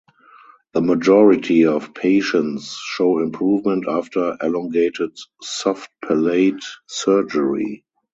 The 0.73 0.81
majority 0.81 1.65
of 1.67 1.93
patients 1.93 2.73
show 2.75 3.19
improvement 3.19 3.85
after 3.87 4.35
elongated 4.41 5.11
soft 5.43 5.91
palate 6.03 6.63
surgery. 6.87 7.85